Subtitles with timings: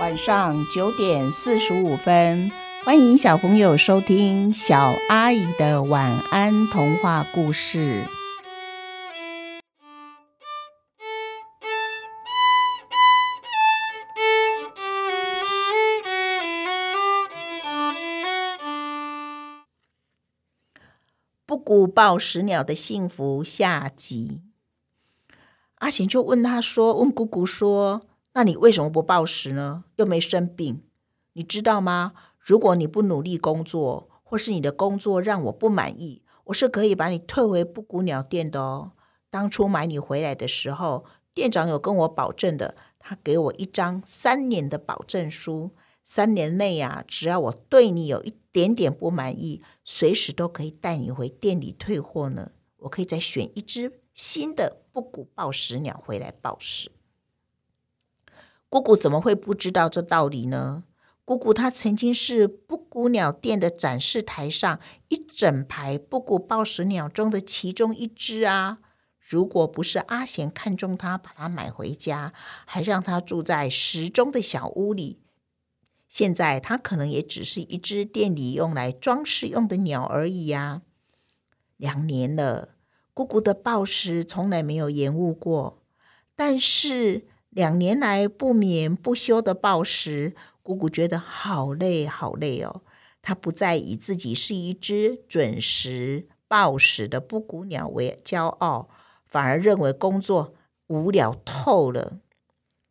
[0.00, 2.50] 晚上九点四十五分，
[2.84, 8.04] 欢迎小朋友收听小阿姨的晚安童话故事。
[21.46, 24.40] 不谷报时鸟的幸福下集，
[25.76, 28.02] 阿贤就问他说：“问姑姑说，
[28.34, 29.84] 那你为什么不暴食呢？
[29.94, 30.82] 又没生病，
[31.34, 32.14] 你知道吗？
[32.40, 38.92] 如果你不努力工作，或是你的工作让我不满意，我是可以把你退回布谷鸟店的哦。
[39.30, 45.70] 当初买你回来的时候，店长有跟我保证的，他给我一张三年的保证书，
[46.02, 52.50] 三年内啊，只要我对你有一点点不满意，随时都可以带你回店里退货呢。
[52.78, 56.90] 我可以再选一只新的布谷报时鸟回来报时。
[58.74, 60.82] 姑姑怎么会不知道这道理呢？
[61.24, 68.80] 姑姑她曾经是布谷鸟店的展示台上一整排布谷报时鸟中的其中一只啊！
[69.20, 72.32] 如果不是阿贤看中它，把它买回家，
[72.66, 75.20] 还让它住在时钟的小屋里，
[76.08, 80.82] 现在它可能也只是一只店里用来装饰用的鸟而已呀！
[81.76, 82.70] 两年了，
[83.12, 85.80] 姑姑的报时从来没有延误过，
[86.34, 87.28] 但是。
[87.54, 92.82] 两年来不眠不休的暴食，姑姑觉得好累好累哦。
[93.22, 98.88] 她不再以自己是一只准时暴食的布谷鸟为骄傲，
[99.24, 100.54] 反而认为工作
[100.88, 102.18] 无聊透了。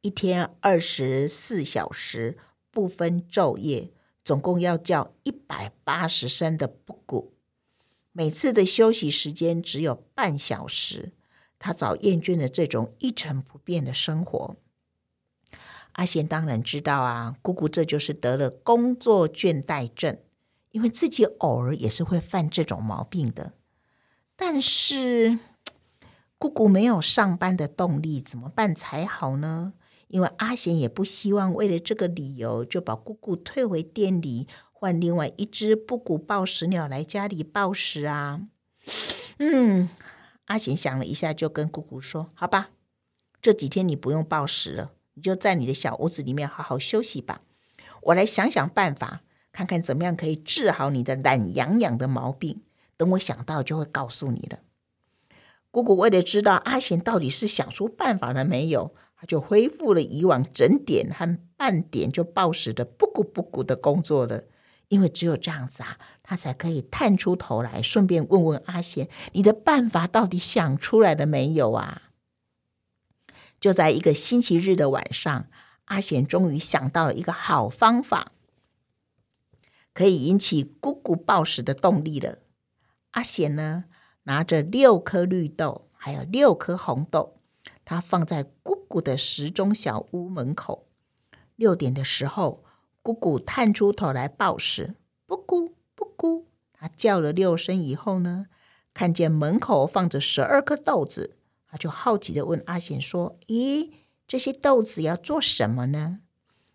[0.00, 2.38] 一天二十四小时
[2.70, 3.90] 不分昼夜，
[4.24, 7.34] 总共要叫一百八十声的布谷，
[8.12, 11.12] 每次的休息时间只有半小时。
[11.62, 14.56] 他早厌倦了这种一成不变的生活。
[15.92, 20.18] 阿贤当然知道啊，姑姑这就是得了工作倦怠症，
[20.72, 23.52] 因为自己偶尔也是会犯这种毛病的。
[24.34, 25.38] 但是
[26.38, 29.74] 姑姑没有上班的动力，怎么办才好呢？
[30.08, 38.40] 因为阿贤也不希望为了这个理由就把姑姑退回店里，换另外一只布谷报时鸟来家里报时啊。
[39.38, 39.88] 嗯。
[40.52, 42.72] 阿贤想了一下，就跟姑姑说：“好吧，
[43.40, 47.40] 这几天你不用报时了，你就在你的小屋子里面好好休息吧。
[48.02, 52.60] 我来想想办法，看看怎么样可以治好你的懒洋洋的毛病。
[52.98, 54.58] 等我想到，就会告诉你的。”
[55.72, 64.44] 姑姑为了知道阿贤到底是想出办法了没有，他就恢复了以往整点和半点就报时的不咕不咕的工作了。
[64.92, 72.10] 因为只有这样子啊，他才可以探出头来，顺便问问阿贤：“你的办法到底想出来了没有啊？”
[73.58, 75.46] 就在一个星期日的晚上，
[75.86, 78.32] 阿贤终于想到了一个好方法，
[79.94, 82.40] 可以引起姑姑报时的动力了。
[83.12, 83.86] 阿贤呢，
[84.24, 87.40] 拿着六颗绿豆，还有六颗红豆，
[87.86, 90.86] 他放在姑姑的时钟小屋门口。
[91.56, 92.62] 六点的时候。
[93.02, 94.94] 姑姑探出头来报时，
[95.26, 98.46] 不咕不咕，他叫了六声以后呢，
[98.94, 101.36] 看见门口放着十二颗豆子，
[101.66, 103.90] 他就好奇的问阿贤说：“咦，
[104.28, 106.20] 这些豆子要做什么呢？”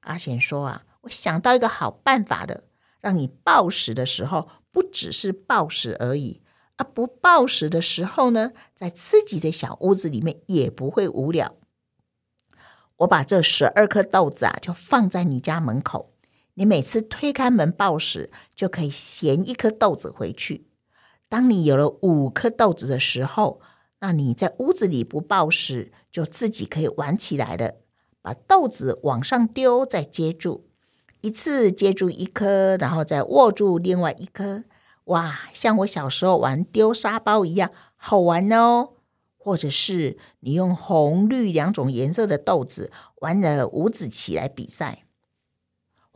[0.00, 2.64] 阿贤说：“啊，我想到一个好办法的，
[3.02, 6.40] 让你报时的时候不只是报时而已，
[6.76, 11.54] 啊，不报时的时候呢，在自己的小屋子里面也不会无聊。
[12.98, 16.12] 我把这十二颗豆子啊，就放在你家门口。”
[16.54, 20.66] 你每次推开门报时，就可以衔一颗豆子回去。
[21.28, 23.60] 当你有了五颗豆子的时候，
[24.00, 27.74] 那你在屋子里不报时，就自己可以玩起来了。
[28.22, 30.64] 把豆子往上丢，再接住，
[31.20, 34.64] 一次接住一颗，然后再握住另外一颗。
[35.04, 38.90] 哇，像我小时候玩丢沙包一样，好玩哦！
[39.36, 45.04] 或者是你用红绿两种颜色的豆子玩了五子棋来比赛。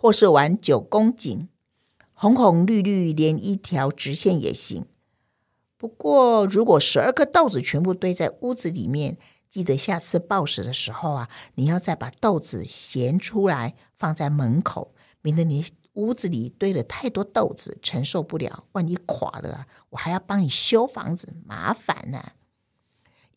[0.00, 1.48] 或是玩九宫锦，
[2.14, 4.86] 红红绿绿连一条直线也行。
[5.76, 9.18] 不过，如果十二颗豆子全部堆在屋子里面，
[9.50, 22.22] 记得下次报时的时候啊，你要再把豆子衔出来放在门口，免得你屋子里堆了太多豆子承受不了，万一垮了，我还要帮你修房子，麻烦呢。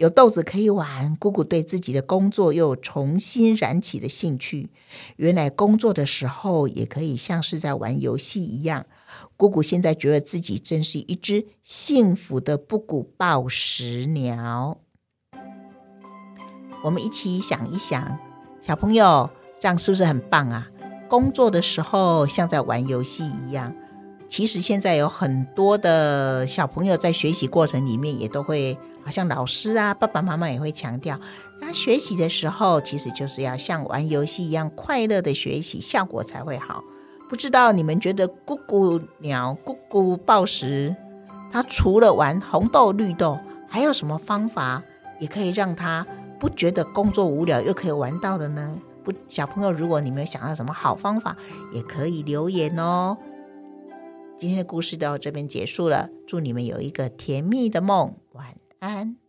[0.01, 4.71] 有豆子可以玩，姑姑对自己的工作又重新燃起了兴趣。
[5.17, 8.87] 原来工作的时候也可以像是在玩游戏一样。
[9.37, 14.79] 姑姑现在觉得自己真是一只幸福的布谷报时鸟。
[16.83, 18.17] 我们一起想一想，
[18.59, 20.67] 小朋友，这样是不是很棒啊？
[21.07, 23.71] 工作的时候像在玩游戏一样。
[24.31, 31.19] 其实现在有很多的小朋友在学习过程里面也都会，好像老师啊、爸爸妈妈也会强调，
[31.59, 36.81] 那学习的时候其实就是要像玩游戏一样快乐的学习，效果才会好。
[37.29, 40.95] 不知道你们觉得咕咕鸟、咕咕报时，
[41.51, 43.37] 它除了玩红豆绿豆，
[43.67, 44.81] 还有什么方法
[45.19, 46.07] 也可以让它
[46.39, 48.79] 不觉得工作无聊，又可以玩到的呢？
[49.03, 51.35] 不，小朋友，如果你们想到什么好方法，
[51.73, 53.17] 也可以留言哦。
[54.41, 59.20] 今天的故事到这边结束了，祝你们有一个甜蜜的梦，晚安。